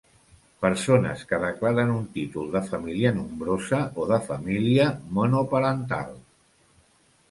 [0.65, 4.93] Persones que declaren un títol de família nombrosa o de família
[5.23, 6.23] monoparental.